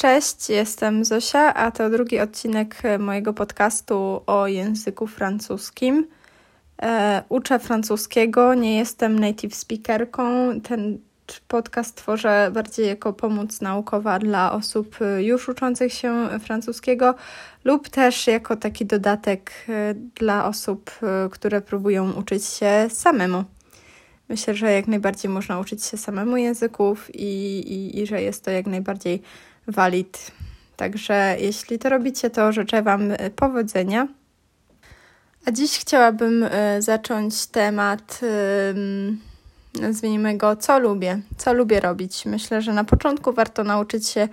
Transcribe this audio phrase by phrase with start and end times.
[0.00, 6.06] Cześć, jestem Zosia, a to drugi odcinek mojego podcastu o języku francuskim.
[6.82, 10.24] E, uczę francuskiego, nie jestem native speakerką.
[10.60, 10.98] Ten
[11.48, 17.14] podcast tworzę bardziej jako pomoc naukowa dla osób już uczących się francuskiego
[17.64, 23.44] lub też jako taki dodatek e, dla osób, e, które próbują uczyć się samemu.
[24.28, 28.50] Myślę, że jak najbardziej można uczyć się samemu języków i, i, i że jest to
[28.50, 29.22] jak najbardziej
[29.70, 30.32] valid.
[30.76, 34.08] Także jeśli to robicie, to życzę Wam e, powodzenia.
[35.46, 38.20] A dziś chciałabym e, zacząć temat,
[39.80, 42.26] nazwijmy go, co lubię, co lubię robić.
[42.26, 44.28] Myślę, że na początku warto nauczyć się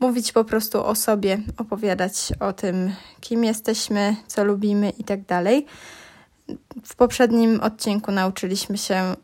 [0.00, 5.66] mówić po prostu o sobie, opowiadać o tym, kim jesteśmy, co lubimy i tak dalej.
[6.84, 9.16] W poprzednim odcinku nauczyliśmy się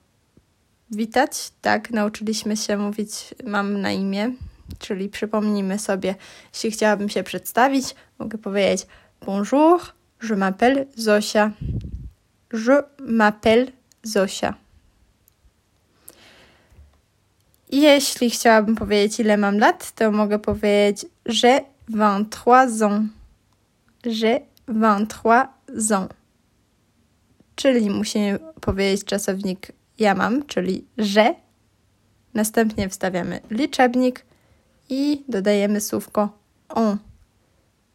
[0.91, 4.32] witać, tak, nauczyliśmy się mówić mam na imię,
[4.79, 6.15] czyli przypomnijmy sobie,
[6.55, 8.87] jeśli chciałabym się przedstawić, mogę powiedzieć
[9.27, 9.80] Bonjour,
[10.23, 11.51] je m'appelle Zosia.
[12.52, 14.55] Je m'appelle Zosia.
[17.73, 23.02] Jeśli chciałabym powiedzieć, ile mam lat, to mogę powiedzieć J'ai 23 ans.
[24.05, 26.09] J'ai 23 ans.
[27.57, 31.35] Czyli musimy powiedzieć czasownik ja mam, czyli że.
[32.35, 34.26] Następnie wstawiamy liczebnik
[34.88, 36.29] i dodajemy słówko
[36.68, 36.96] on,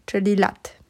[0.06, 0.82] czyli lat.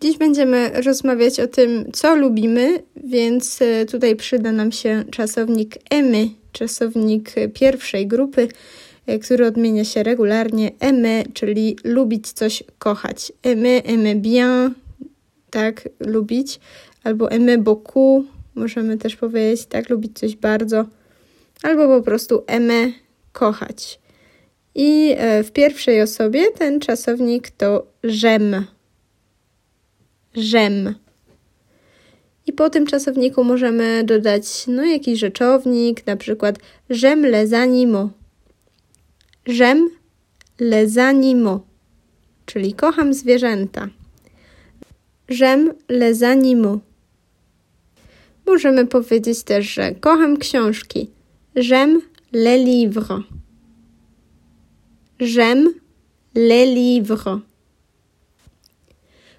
[0.00, 6.28] Dziś będziemy rozmawiać o tym, co lubimy, więc e, tutaj przyda nam się czasownik emy,
[6.52, 8.48] czasownik pierwszej grupy,
[9.06, 13.32] e, który odmienia się regularnie emy, czyli lubić coś, kochać.
[13.42, 14.74] Emy, emy bien,
[15.50, 16.60] tak, lubić,
[17.04, 20.84] albo emy beaucoup, możemy też powiedzieć, tak, lubić coś bardzo,
[21.62, 22.92] albo po prostu emy,
[23.32, 23.98] kochać.
[24.78, 28.64] I e, w pierwszej osobie ten czasownik to żem.
[30.34, 30.94] Żem.
[32.46, 36.58] I po tym czasowniku możemy dodać no, jakiś rzeczownik, na przykład
[36.90, 38.12] żem les animaux.
[39.46, 39.90] Żem
[40.60, 41.62] les animaux,
[42.46, 43.88] czyli kocham zwierzęta.
[45.28, 46.80] Żem les animaux.
[48.46, 51.10] Możemy powiedzieć też, że kocham książki.
[51.56, 52.00] J'aime
[52.32, 53.22] les livres.
[55.20, 55.68] J'aime
[56.34, 57.40] les livres.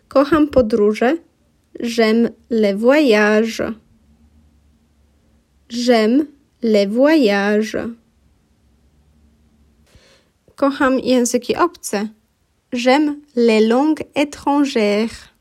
[0.08, 1.18] Kocham podróże.
[1.80, 3.62] J'aime les voyages.
[5.70, 6.26] J'aime
[6.64, 7.78] les voyages.
[10.56, 12.10] Kocham języki obce.
[12.74, 15.36] J'aime les langues étrangères.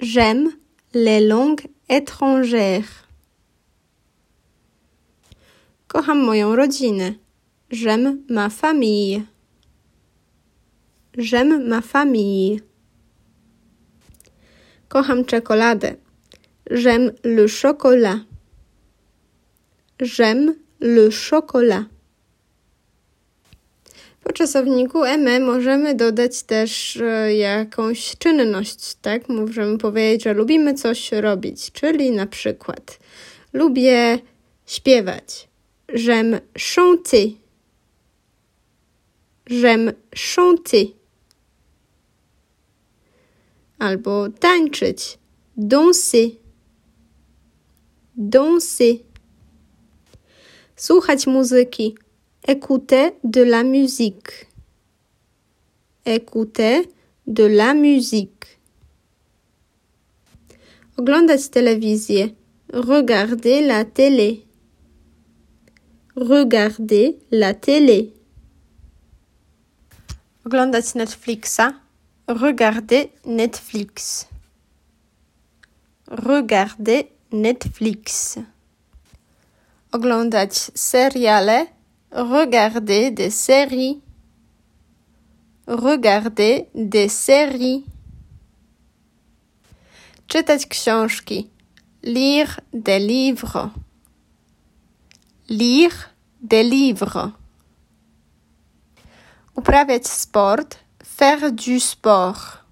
[0.00, 0.48] J'aime
[0.94, 3.08] les langues étrangères.
[5.86, 7.23] Kocham moją rodzinę.
[7.74, 9.24] J'aime ma famille.
[11.18, 12.60] J'aime ma famille.
[14.88, 15.96] Kocham czekoladę.
[16.70, 18.20] J'aime le chocolat.
[19.98, 21.86] J'aime le chocolat.
[24.22, 29.28] Po czasowniku me możemy dodać też e, jakąś czynność, tak?
[29.28, 32.98] Możemy powiedzieć, że lubimy coś robić, czyli na przykład
[33.52, 34.18] lubię
[34.66, 35.48] śpiewać.
[35.88, 36.40] J'aime
[36.76, 37.43] chanter.
[39.46, 40.94] J'aime chanter.
[43.78, 45.18] Albo tańczyć.
[45.56, 46.30] Danser.
[48.16, 48.94] Danser.
[50.76, 51.94] Słuchać muzyki.
[52.48, 54.46] Écouter de la musique.
[56.04, 56.88] Écouter
[57.26, 58.58] de la musique.
[60.96, 62.28] Oglądać telewizję.
[62.68, 64.36] Regarder la télé.
[66.16, 68.23] Regarder la télé.
[70.46, 71.72] Oglądać Netflixa?
[72.26, 74.26] Regarder Netflix.
[76.06, 78.38] Regarder Netflix.
[79.92, 81.66] Oglądać seriale?
[82.10, 83.96] Regarder des séries.
[85.66, 87.82] Regarder des séries.
[90.26, 91.50] Czytać książki.
[92.02, 93.70] Lire des livres.
[95.48, 96.10] Lire
[96.40, 97.43] des livres.
[99.54, 100.78] Uprawiać sport.
[101.16, 102.64] Faire du sport.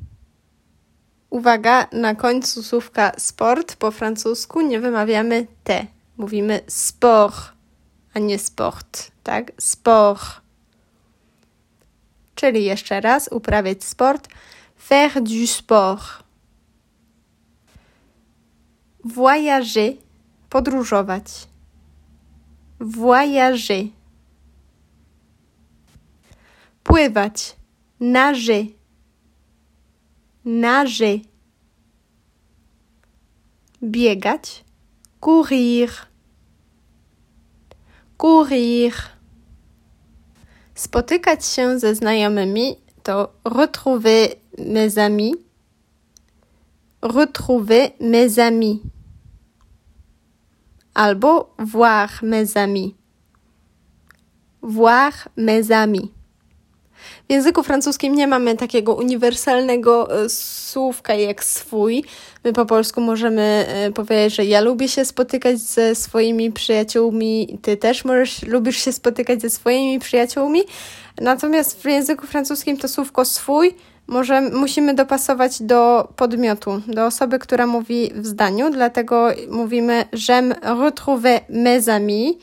[1.31, 5.87] Uwaga, na końcu słówka sport po francusku nie wymawiamy te.
[6.17, 7.53] Mówimy sport
[8.15, 9.53] a nie sport, tak?
[9.59, 10.41] Sport.
[12.35, 14.29] Czyli jeszcze raz uprawiać sport.
[14.77, 16.03] Faire du sport.
[19.05, 19.93] Voyager.
[20.51, 21.25] Podróżować.
[22.81, 23.85] Voyager.
[26.93, 27.57] Pływać.
[28.01, 28.65] Nager.
[30.45, 31.19] Nager.
[33.83, 34.65] Biegać.
[35.21, 35.91] Courir.
[38.19, 38.95] Courir.
[40.75, 44.29] Spotykać się ze znajomymi to retrouver
[44.59, 45.35] mes amis.
[47.03, 48.81] Retrouver mes amis.
[50.95, 52.95] Albo voir mes amis.
[54.63, 56.22] Voir mes amis.
[57.29, 62.05] W języku francuskim nie mamy takiego uniwersalnego e, słówka jak swój.
[62.45, 67.77] My po polsku możemy e, powiedzieć, że ja lubię się spotykać ze swoimi przyjaciółmi, ty
[67.77, 70.61] też możesz, lubisz się spotykać ze swoimi przyjaciółmi.
[71.21, 73.75] Natomiast w języku francuskim to słówko swój
[74.07, 80.55] może, musimy dopasować do podmiotu, do osoby, która mówi w zdaniu, dlatego mówimy j'aime
[80.85, 82.35] retrouver mes amis,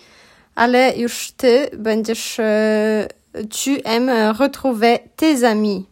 [0.56, 5.84] ale już ty będziesz e, tu aimes retrouver tes amis.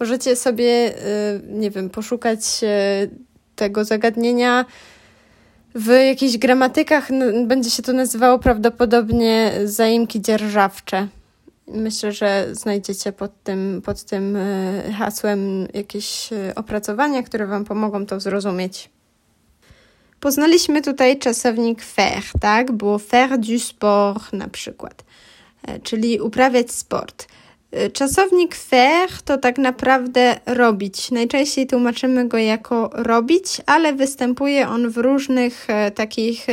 [0.00, 3.10] Możecie sobie, y, nie wiem, poszukać y,
[3.56, 4.64] tego zagadnienia
[5.74, 7.08] w jakichś gramatykach.
[7.46, 11.08] Będzie się to nazywało prawdopodobnie zaimki dzierżawcze.
[11.68, 18.20] Myślę, że znajdziecie pod tym, pod tym y, hasłem jakieś opracowania, które Wam pomogą to
[18.20, 18.90] zrozumieć.
[20.20, 22.72] Poznaliśmy tutaj czasownik faire, tak?
[22.72, 25.04] Było faire du sport na przykład.
[25.62, 27.26] E, czyli uprawiać sport.
[27.72, 31.10] E, czasownik faire to tak naprawdę robić.
[31.10, 36.46] Najczęściej tłumaczymy go jako robić, ale występuje on w różnych e, takich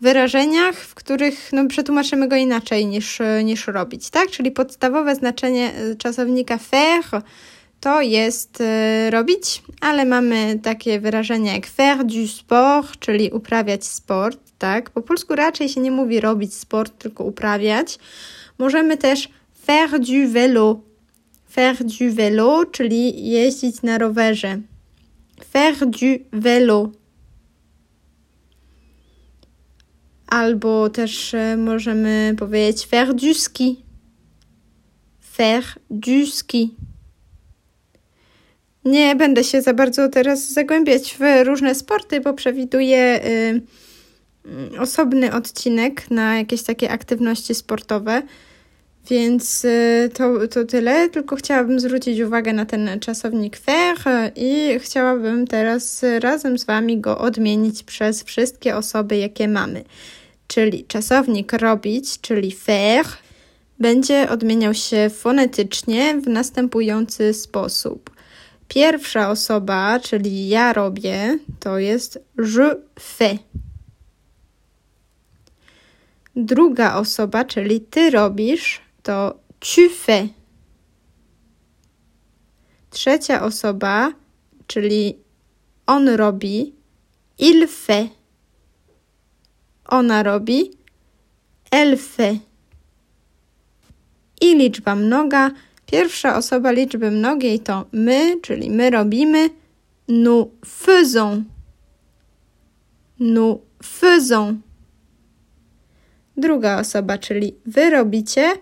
[0.00, 4.30] wyrażeniach, w których no, przetłumaczymy go inaczej niż, niż robić, tak?
[4.30, 7.22] Czyli podstawowe znaczenie czasownika faire
[7.80, 8.62] to jest
[9.10, 14.90] robić, ale mamy takie wyrażenia jak faire du sport, czyli uprawiać sport, tak?
[14.90, 17.98] Po polsku raczej się nie mówi robić sport, tylko uprawiać.
[18.58, 19.28] Możemy też
[19.66, 20.80] faire du vélo.
[21.50, 24.60] Faire du vélo, czyli jeździć na rowerze.
[25.52, 26.90] Faire du vélo.
[30.26, 33.82] Albo też e, możemy powiedzieć faire du ski.
[35.20, 36.74] Faire du ski.
[38.84, 46.10] Nie będę się za bardzo teraz zagłębiać w różne sporty, bo przewiduję y, osobny odcinek
[46.10, 48.22] na jakieś takie aktywności sportowe.
[49.10, 55.46] Więc y, to, to tyle, tylko chciałabym zwrócić uwagę na ten czasownik faire i chciałabym
[55.46, 59.84] teraz razem z Wami go odmienić przez wszystkie osoby, jakie mamy.
[60.46, 63.06] Czyli czasownik robić, czyli faire,
[63.78, 68.09] będzie odmieniał się fonetycznie w następujący sposób.
[68.70, 73.38] Pierwsza osoba, czyli ja robię, to jest je fais.
[76.36, 80.30] Druga osoba, czyli ty robisz, to tu fais.
[82.90, 84.12] Trzecia osoba,
[84.66, 85.18] czyli
[85.86, 86.72] on robi,
[87.38, 88.10] il fait.
[89.88, 90.70] Ona robi,
[91.70, 92.38] elle fait.
[94.40, 95.50] I liczba mnoga.
[95.90, 99.50] Pierwsza osoba liczby mnogiej to my, czyli my robimy,
[100.08, 101.42] nous faisons.
[103.18, 104.54] Nous faisons
[106.36, 108.52] druga osoba, czyli wy robicie,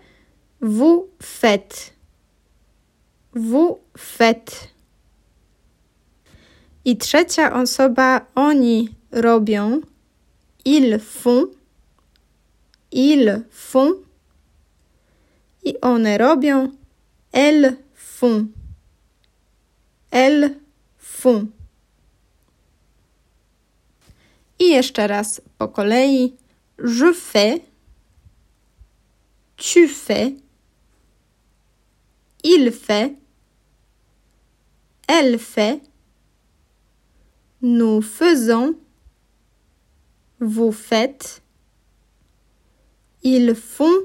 [0.61, 1.93] vous faites.
[3.35, 4.69] Vous faites.
[6.85, 9.81] I trzecia osoba, oni robią,
[10.64, 11.49] ils font.
[12.93, 13.95] Ils font.
[15.64, 16.77] I one robią,
[17.32, 18.49] elles font.
[20.11, 20.61] Elles
[20.97, 21.49] font.
[24.58, 26.37] I jeszcze raz po kolei.
[26.78, 27.68] Je fais.
[29.58, 30.37] tu fais,
[32.44, 33.16] il fait,
[35.08, 35.82] elle fait,
[37.61, 38.78] nous faisons,
[40.38, 41.42] vous faites,
[43.25, 43.99] ils font,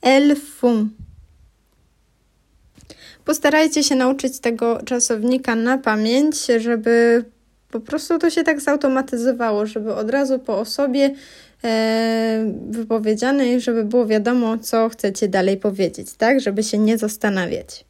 [0.00, 0.88] elles font.
[3.30, 7.24] Postarajcie się nauczyć tego czasownika na pamięć, żeby
[7.70, 11.14] po prostu to się tak zautomatyzowało, żeby od razu po osobie
[11.64, 16.40] e, wypowiedzianej, żeby było wiadomo, co chcecie dalej powiedzieć, tak?
[16.40, 17.84] Żeby się nie zastanawiać.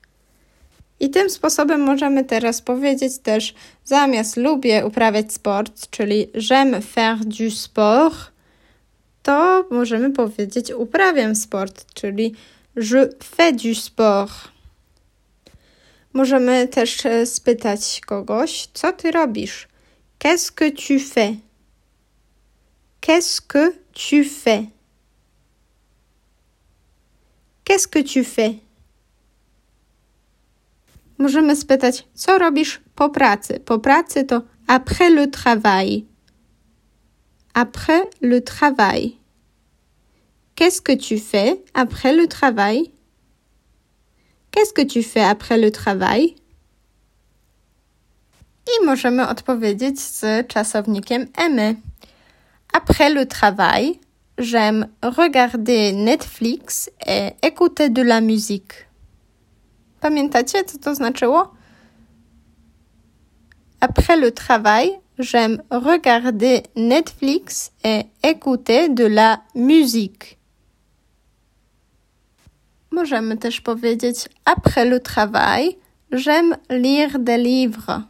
[1.01, 3.55] I tym sposobem możemy teraz powiedzieć też
[3.85, 8.17] zamiast lubię uprawiać sport, czyli j'aime faire du sport,
[9.23, 12.35] to możemy powiedzieć uprawiam sport, czyli
[12.77, 14.60] je fais du sport.
[16.13, 19.69] Możemy też e, spytać kogoś, co ty robisz?
[20.19, 21.37] Qu'est-ce que tu fais
[23.01, 24.67] Qu'est-ce que tu fais
[27.65, 28.55] Qu'est-ce que tu fais?
[31.19, 33.61] Możemy spytać, co robisz po pracy?
[33.61, 36.07] Po pracy to après le travail.
[37.55, 39.17] Après le travail.
[40.55, 42.91] Qu'est-ce que tu fais après le travail?
[44.51, 46.37] Qu'est-ce que tu fais après le travail?
[48.67, 51.75] I możemy odpowiedzieć z czasownikiem aimer.
[52.73, 54.01] Après le travail,
[54.39, 58.87] j'aime regarder Netflix et écouter de la musique.
[60.01, 61.55] Pamiętacie, co to znaczyło?
[63.81, 70.40] Après le travail, j'aime regarder Netflix et écouter de la musique.
[73.01, 75.77] Możemy też powiedzieć après le travail,
[76.13, 78.03] j'aime lire des livres.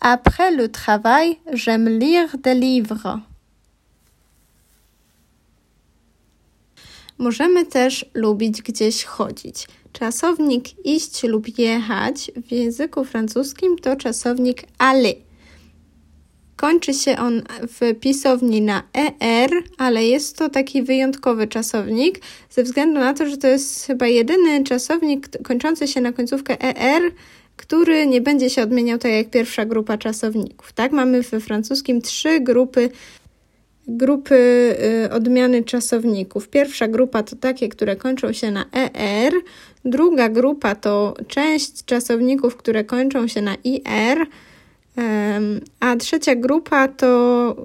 [0.00, 3.20] Après le travail, j'aime lire des livres.
[7.18, 9.68] Możemy też lubić gdzieś chodzić.
[9.92, 15.25] Czasownik iść lub jechać w języku francuskim to czasownik aller.
[16.56, 18.82] Kończy się on w pisowni na
[19.20, 22.20] er, ale jest to taki wyjątkowy czasownik,
[22.50, 27.02] ze względu na to, że to jest chyba jedyny czasownik kończący się na końcówkę er,
[27.56, 30.72] który nie będzie się odmieniał tak jak pierwsza grupa czasowników.
[30.72, 32.90] Tak, mamy we francuskim trzy grupy
[33.88, 34.34] grupy
[35.04, 36.48] y, odmiany czasowników.
[36.48, 39.32] Pierwsza grupa to takie, które kończą się na er,
[39.84, 44.26] druga grupa to część czasowników, które kończą się na ir,
[45.80, 47.56] a trzecia grupa to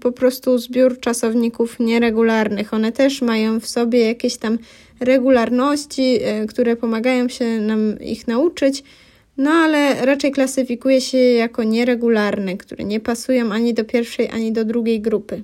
[0.00, 2.74] po prostu zbiór czasowników nieregularnych.
[2.74, 4.58] One też mają w sobie jakieś tam
[5.00, 8.84] regularności, y, które pomagają się nam ich nauczyć
[9.36, 14.52] no ale raczej klasyfikuje się je jako nieregularne, które nie pasują ani do pierwszej, ani
[14.52, 15.42] do drugiej grupy.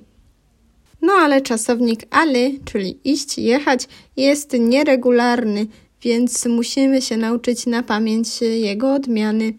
[1.01, 5.65] No ale czasownik ale, czyli iść, jechać, jest nieregularny,
[6.01, 9.53] więc musimy się nauczyć na pamięć jego odmiany.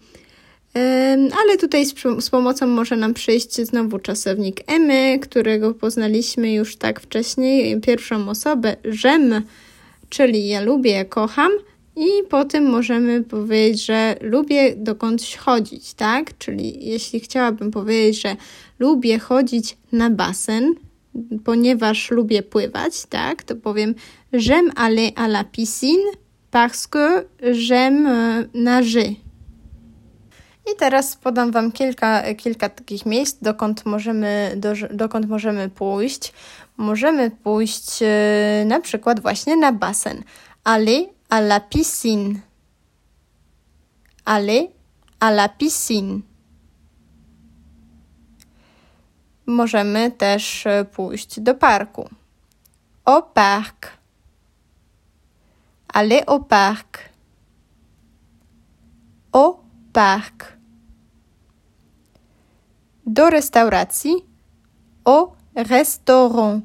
[1.43, 1.87] Ale tutaj
[2.21, 8.76] z, pomocą może nam przyjść znowu czasownik emy, którego poznaliśmy już tak wcześniej, pierwszą osobę,
[8.85, 9.43] żem,
[10.09, 11.52] czyli ja lubię, kocham,
[11.97, 16.38] i potem możemy powiedzieć, że lubię dokądś chodzić, tak?
[16.38, 18.37] Czyli jeśli chciałabym powiedzieć, że
[18.79, 20.75] lubię chodzić na basen,
[21.45, 23.43] ponieważ lubię pływać, tak?
[23.43, 23.95] To powiem
[24.33, 26.07] j'aime aller à la piscine
[26.50, 29.14] parce que j'aime euh, nager.
[30.66, 36.33] I teraz podam Wam kilka, kilka takich miejsc, dokąd możemy, do, dokąd możemy pójść.
[36.76, 40.23] Możemy pójść e, na przykład właśnie na basen.
[40.64, 42.40] Aller à la piscine.
[44.25, 44.69] Aller
[45.21, 46.21] à la piscine.
[49.47, 52.09] Możemy też e, pójść do parku.
[53.04, 53.87] Au parc.
[55.88, 56.99] Aller au parc.
[59.33, 59.62] Au
[59.92, 60.58] parc.
[63.06, 63.28] Do.
[65.04, 66.62] Au restaurant.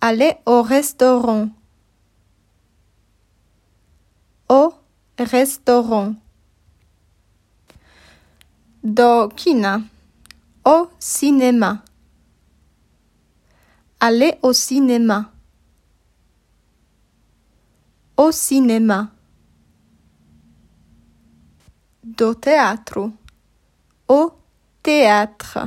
[0.00, 1.48] Aller au restaurant.
[4.50, 4.74] au
[5.18, 6.14] restaurant.
[8.82, 9.82] Do kina.
[10.64, 11.82] Au cinéma.
[14.00, 15.30] Aller au cinéma.
[18.16, 19.10] Au cinéma.
[22.16, 23.10] Do théâtre.
[24.08, 24.32] Au
[24.82, 25.58] théâtre.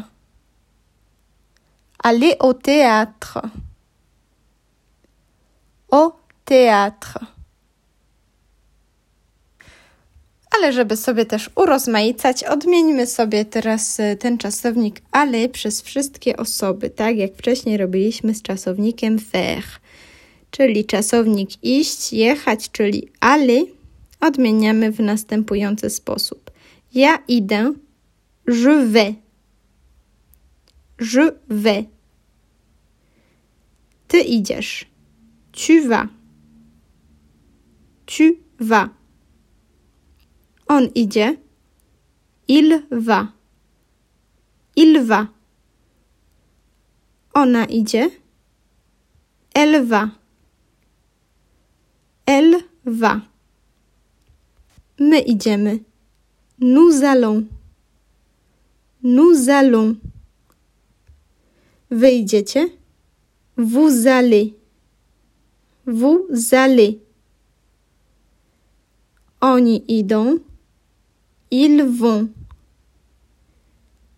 [2.04, 3.42] Aller au théâtre.
[5.90, 6.14] Au
[6.46, 7.20] théâtre.
[10.56, 16.90] ale żeby sobie też urozmaicać, odmieńmy sobie teraz y, ten czasownik ale przez wszystkie osoby,
[16.90, 19.64] tak jak wcześniej robiliśmy z czasownikiem faire.
[20.52, 23.54] Czyli czasownik iść, jechać, czyli ale
[24.24, 26.52] odmieniamy w następujący sposób.
[26.94, 27.74] Ja idę,
[28.48, 29.16] je vais.
[31.00, 31.86] Je vais.
[34.08, 34.86] Ty idziesz.
[35.52, 36.08] Tu vas.
[38.06, 38.90] Tu vas.
[40.68, 41.38] On idzie.
[42.48, 43.28] Il va.
[44.76, 45.28] Il va.
[47.34, 48.10] Ona idzie.
[49.54, 50.10] Elle va.
[52.26, 53.33] Elle va.
[55.00, 55.84] My idziemy.
[56.60, 57.48] Nous allons.
[59.02, 59.98] Nous allons.
[61.90, 62.26] Wy.
[63.58, 64.56] Vous allez.
[65.86, 67.00] Vous allez.
[69.42, 70.40] Oni idą.
[71.52, 72.30] Ils vont.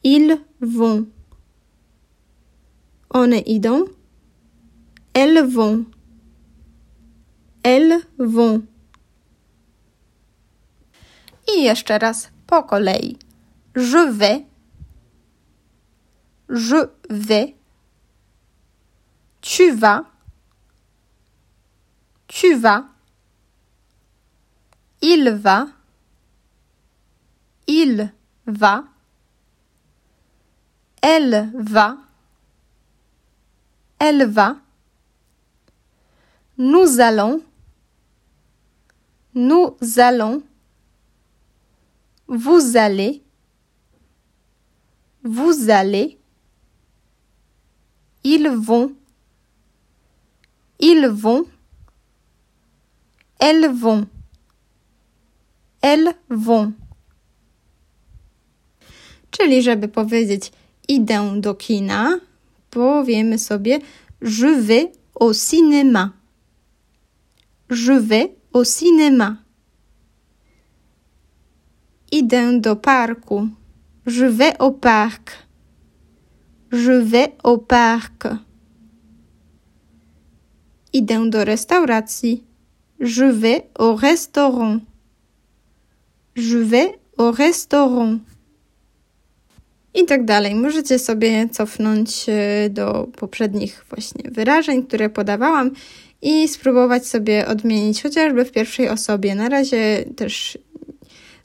[0.03, 1.07] Ils vont.
[3.09, 3.87] One idą.
[5.13, 5.85] Elles vont.
[7.63, 8.61] Elles vont.
[11.47, 13.17] I jeszcze raz po kolei.
[13.75, 14.45] Je vais.
[16.49, 17.55] Je vais.
[19.41, 20.05] Tu vas.
[22.27, 22.83] Tu vas.
[25.01, 25.67] Il va.
[27.67, 28.09] Il
[28.47, 28.83] va.
[31.01, 31.97] Elle va.
[33.99, 34.55] Elle va.
[36.57, 37.41] Nous allons.
[39.33, 40.41] Nous allons.
[42.27, 43.21] Vous allez.
[45.23, 46.17] Vous allez.
[48.23, 48.95] Ils vont.
[50.79, 51.45] Ils vont.
[53.39, 54.07] Elles vont.
[55.81, 56.71] Elles vont.
[59.31, 60.51] Czyli żeby powiedzieć
[60.87, 62.19] idę do kina,
[62.69, 63.79] powiemy sobie
[64.21, 66.13] je vais au cinéma.
[67.69, 69.44] Je vais au cinéma.
[72.15, 73.47] Idę do parku.
[74.05, 75.31] Je vais au parc.
[76.71, 78.27] Je vais au parc.
[80.93, 82.43] Idę do restauracji.
[82.99, 84.79] Je vais au restaurant.
[86.35, 88.19] Je vais au restaurant.
[89.93, 90.55] I tak dalej.
[90.55, 95.71] Możecie sobie cofnąć e, do poprzednich właśnie wyrażeń, które podawałam
[96.21, 99.35] i spróbować sobie odmienić chociażby w pierwszej osobie.
[99.35, 100.57] Na razie też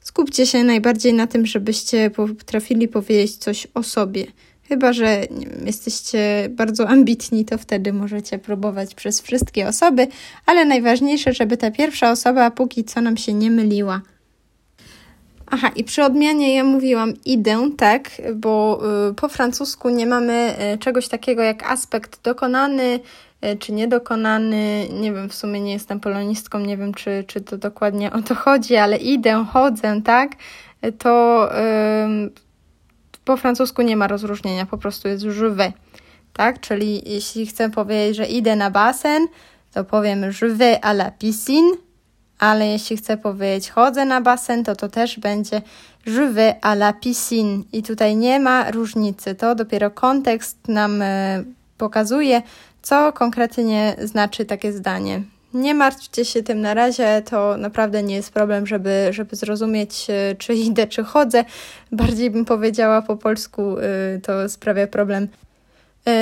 [0.01, 4.25] skupcie się najbardziej na tym, żebyście potrafili powiedzieć coś o sobie.
[4.67, 5.25] Chyba, że
[5.65, 10.07] jesteście bardzo ambitni, to wtedy możecie próbować przez wszystkie osoby,
[10.45, 14.01] ale najważniejsze, żeby ta pierwsza osoba póki co nam się nie myliła.
[15.53, 20.77] Aha, i przy odmianie ja mówiłam idę, tak, bo y, po francusku nie mamy y,
[20.77, 22.99] czegoś takiego jak aspekt dokonany
[23.59, 24.87] czy niedokonany.
[24.89, 28.35] Nie wiem, w sumie nie jestem polonistką, nie wiem, czy, czy to dokładnie o to
[28.35, 30.31] chodzi, ale idę, chodzę, tak,
[30.97, 31.49] to
[33.25, 35.73] po francusku nie ma rozróżnienia, po prostu jest je vais,
[36.33, 39.27] tak, czyli jeśli chcę powiedzieć, że idę na basen,
[39.73, 41.71] to powiem vais à la piscine,
[42.39, 45.61] ale jeśli chcę powiedzieć chodzę na basen, to to też będzie
[46.05, 47.63] je à la piscine.
[47.73, 49.35] I tutaj nie ma różnicy.
[49.35, 51.43] To dopiero kontekst nam e,
[51.77, 52.41] pokazuje,
[52.81, 55.21] co konkretnie znaczy takie zdanie.
[55.53, 60.35] Nie martwcie się tym na razie, to naprawdę nie jest problem, żeby, żeby zrozumieć, e,
[60.35, 61.45] czy idę, czy chodzę.
[61.91, 63.83] Bardziej bym powiedziała po polsku, e,
[64.19, 65.27] to sprawia problem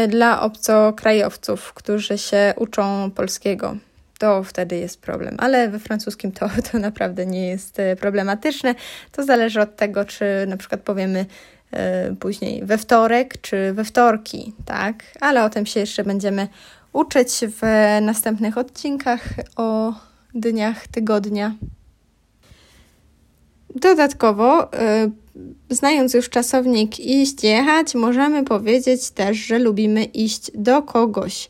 [0.07, 3.75] dla obcokrajowców, którzy się uczą polskiego
[4.19, 5.35] to wtedy jest problem.
[5.37, 8.75] Ale we francuskim to, to naprawdę nie jest e, problematyczne.
[9.11, 11.25] To zależy od tego, czy na przykład powiemy
[12.19, 15.03] później we wtorek, czy we wtorki, tak?
[15.21, 16.47] Ale o tym się jeszcze będziemy
[16.93, 17.61] uczyć w
[18.01, 19.23] następnych odcinkach
[19.55, 19.93] o
[20.35, 21.55] dniach tygodnia.
[23.75, 25.11] Dodatkowo, y,
[25.69, 31.49] znając już czasownik iść, jechać, możemy powiedzieć też, że lubimy iść do kogoś.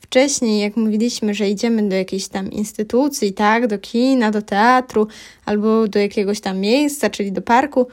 [0.00, 5.06] Wcześniej, jak mówiliśmy, że idziemy do jakiejś tam instytucji, tak, do kina, do teatru
[5.44, 7.86] albo do jakiegoś tam miejsca, czyli do parku,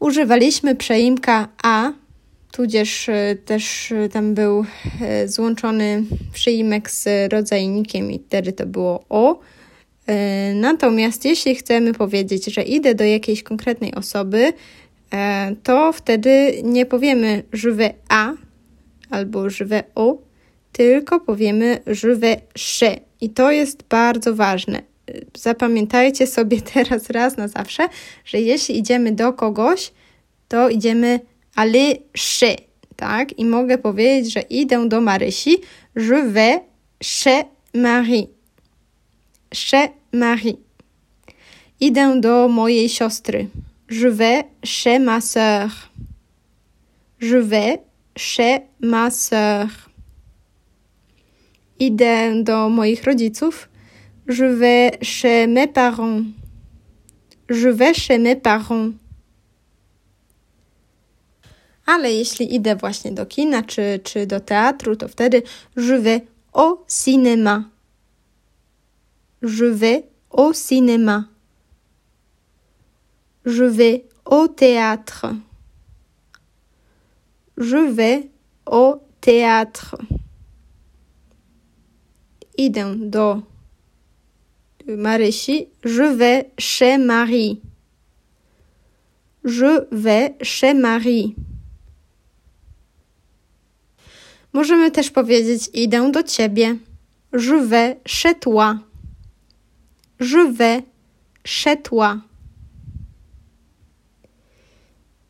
[0.00, 1.92] używaliśmy przeimka a,
[2.52, 4.64] tudzież e, też e, tam był
[5.00, 9.38] e, złączony przyimek z rodzajnikiem i wtedy to było o.
[10.54, 14.52] Natomiast jeśli chcemy powiedzieć, że idę do jakiejś konkretnej osoby,
[15.62, 17.42] to wtedy nie powiemy
[17.78, 18.32] je a
[19.10, 20.18] albo je o,
[20.72, 21.78] tylko powiemy
[22.16, 23.00] vais chez.
[23.20, 24.95] I to jest bardzo ważne.
[25.34, 27.88] Zapamiętajcie sobie teraz raz na zawsze,
[28.24, 29.92] że jeśli idziemy do kogoś,
[30.48, 31.20] to idziemy
[31.54, 32.56] aller chez,
[32.96, 33.38] tak?
[33.38, 35.56] I mogę powiedzieć, że idę do Marysi,
[35.96, 36.60] je vais
[37.02, 38.26] chez Marie.
[39.54, 40.56] Chez Marie.
[41.80, 43.48] Idę do mojej siostry.
[43.90, 45.70] Je vais chez ma sœur.
[47.20, 47.78] Je vais
[48.16, 49.86] chez ma sœur
[51.78, 53.68] idę do moich rodziców.
[54.28, 56.22] Je vais chez mes parents.
[57.48, 58.92] Je vais chez mes parents.
[61.86, 65.42] Ale jeśli idę właśnie do kina czy, czy do teatru, to wtedy
[65.76, 66.20] je vais
[66.52, 67.64] au cinéma.
[69.42, 71.24] Je vais au cinéma.
[73.44, 75.34] Je vais au théâtre.
[77.56, 78.28] Je vais
[78.66, 79.96] au théâtre
[82.58, 83.42] idę do
[84.86, 85.68] Marysi.
[85.84, 87.60] Je vais chez Marie.
[89.44, 91.34] Je vais chez Marie.
[94.52, 96.76] Możemy też powiedzieć idę do ciebie.
[97.32, 98.78] Je vais chez toi.
[100.20, 100.82] Je vais
[101.44, 102.20] chez toi.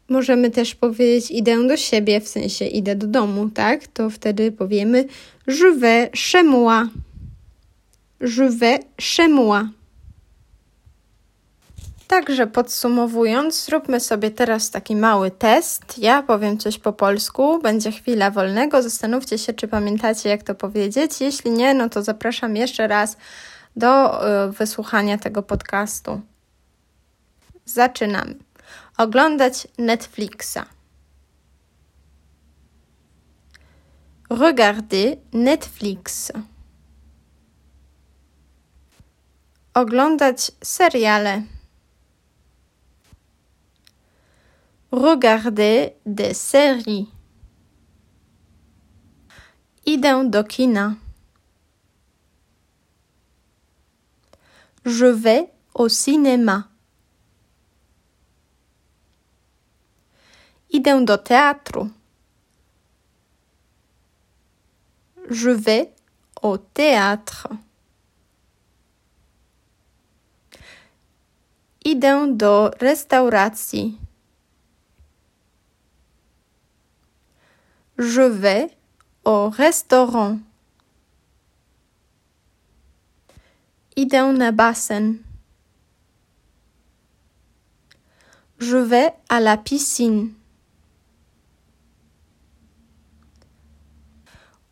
[0.08, 3.86] Możemy też powiedzieć idę do siebie, w sensie idę do domu, tak?
[3.86, 5.04] To wtedy powiemy
[5.46, 6.88] je vais chez moi.
[8.20, 9.68] Je vais chez moi.
[12.08, 15.98] Także podsumowując, zróbmy sobie teraz taki mały test.
[15.98, 18.82] Ja powiem coś po polsku, będzie chwila wolnego.
[18.82, 21.20] Zastanówcie się, czy pamiętacie, jak to powiedzieć.
[21.20, 23.16] Jeśli nie, no to zapraszam jeszcze raz
[23.76, 26.20] do y, wysłuchania tego podcastu.
[27.64, 28.34] Zaczynamy.
[28.98, 30.64] Oglądać Netflixa.
[34.30, 36.32] Regarder Netflix.
[39.76, 41.42] Oglądać seriale.
[44.92, 47.06] Regarder des séries.
[49.86, 50.94] Idę do kina.
[54.84, 56.62] Je vais au cinéma.
[60.70, 61.90] Idę do teatru.
[65.30, 65.92] Je vais
[66.42, 67.65] au théâtre.
[71.86, 73.98] Idę do restauracji.
[77.98, 78.68] Je vais
[79.24, 80.38] au restaurant.
[83.96, 85.18] Idę na basen.
[88.58, 90.34] Je vais à la piscine.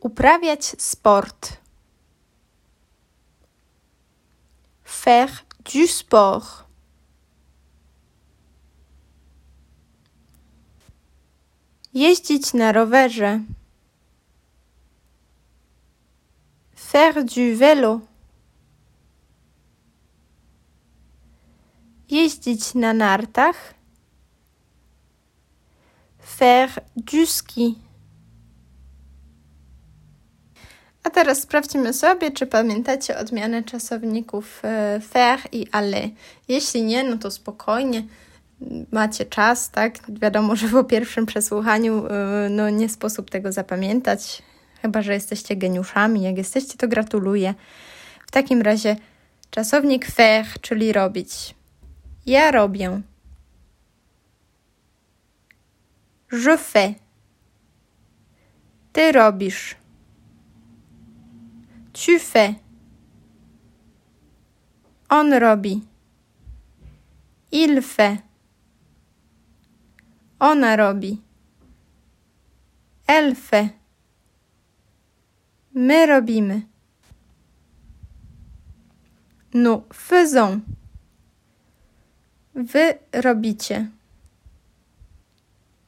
[0.01, 1.59] Uprawiać sport.
[4.85, 6.64] Faire du sport.
[11.95, 13.41] Jeździć na rowerze.
[16.77, 18.01] Faire du vélo.
[22.11, 23.75] Jeździć na nartach.
[26.19, 27.79] Faire du ski.
[31.03, 36.09] A teraz sprawdźmy sobie, czy pamiętacie odmianę czasowników e, faire i aller.
[36.49, 38.03] Jeśli nie, no to spokojnie
[38.93, 39.99] macie czas, tak?
[40.09, 42.11] Wiadomo, że po pierwszym przesłuchaniu y,
[42.51, 44.43] no, nie sposób tego zapamiętać,
[44.83, 46.23] chyba że jesteście geniuszami.
[46.23, 47.55] Jak jesteście, to gratuluję.
[48.27, 48.97] W takim razie
[49.51, 51.55] czasownik faire, czyli robić.
[52.27, 53.01] Ja robię.
[56.33, 56.95] Je fais.
[58.93, 59.77] Ty robisz.
[61.93, 62.55] Tu fais.
[65.09, 65.83] On robi.
[67.53, 68.19] Il fait.
[70.45, 71.23] Ona robi.
[73.35, 73.75] Fait.
[75.73, 76.67] My robimy.
[79.55, 80.61] Nous faisons.
[82.55, 83.89] Wy robicie.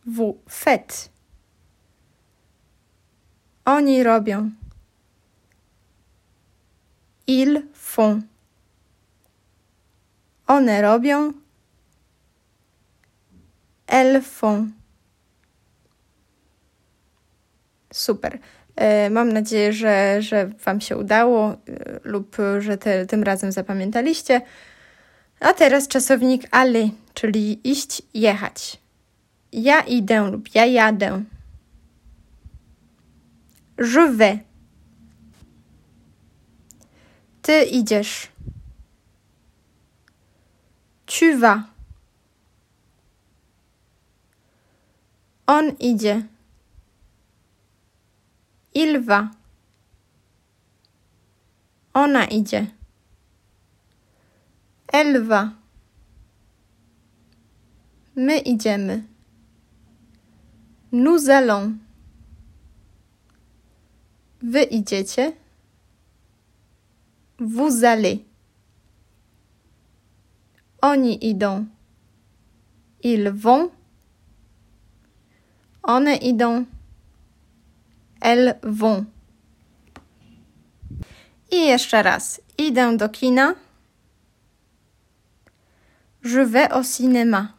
[0.07, 1.11] Vous faites.
[3.67, 4.53] Oni robią.
[7.27, 8.23] Ils font.
[10.49, 11.46] One robią.
[13.87, 14.71] Elles font.
[17.93, 18.39] Super.
[18.77, 21.57] E, mam nadzieję, że, że Wam się udało e,
[22.05, 24.41] lub że te, tym razem zapamiętaliście.
[25.41, 28.79] A teraz czasownik aller, czyli iść, jechać.
[29.53, 31.23] Ja idę lub ja jadę.
[33.79, 34.39] Je vais.
[37.43, 38.29] Ty idziesz.
[41.07, 41.76] Tu vas.
[45.49, 46.25] On idzie.
[48.75, 49.31] Il va.
[51.95, 52.67] Ona idzie.
[54.93, 55.53] Elle va.
[58.17, 59.05] My idziemy.
[60.93, 61.79] Nous allons.
[64.43, 65.35] Wy idziecie.
[67.39, 68.25] Vous allez.
[70.83, 71.67] Oni idą.
[73.03, 73.76] Ils vont.
[75.87, 76.65] One idą.
[78.21, 79.05] Elles vont.
[81.51, 82.41] I jeszcze raz.
[82.59, 83.55] Idę do kina.
[86.23, 87.53] Je vais au cinéma.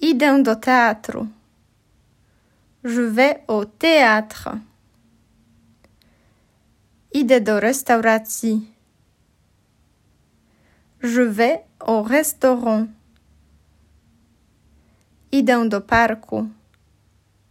[0.00, 1.26] Idę do teatru.
[2.84, 4.60] Je vais au théâtre.
[7.12, 8.72] Idę do restauracji.
[11.02, 12.95] Je vais au restaurant.
[15.32, 15.82] Idę do.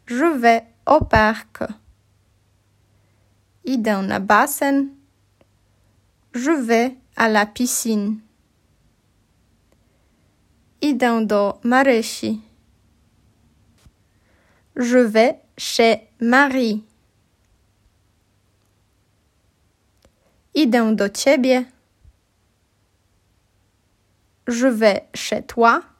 [0.07, 1.59] Je vais au parc.
[3.65, 4.95] Idę na basen.
[6.33, 8.21] Je vais à la piscine.
[10.81, 12.41] Idę do Marysi.
[14.75, 16.83] Je vais chez Marie.
[20.53, 21.65] Idę do ciebie.
[24.47, 25.94] Je vais chez toi.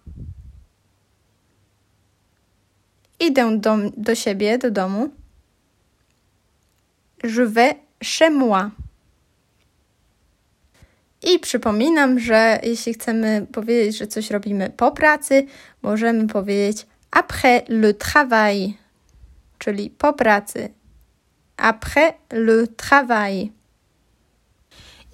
[3.25, 5.09] Idę do, do siebie, do domu.
[7.23, 8.71] Je vais chez moi.
[11.23, 15.45] I przypominam, że jeśli chcemy powiedzieć, że coś robimy po pracy,
[15.81, 18.73] możemy powiedzieć après le travail,
[19.57, 20.69] czyli po pracy.
[21.57, 23.54] Après le travail.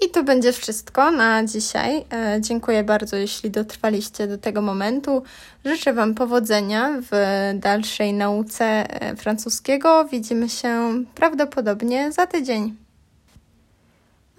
[0.06, 2.06] I to będzie wszystko na dzisiaj.
[2.14, 5.24] E, dziękuję bardzo, jeśli dotrwaliście do tego momentu.
[5.66, 7.16] Życzę Wam powodzenia w
[7.60, 10.06] dalszej nauce e, francuskiego.
[10.06, 12.76] Widzimy się prawdopodobnie za tydzień.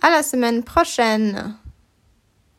[0.01, 1.62] À la semaine prochaine!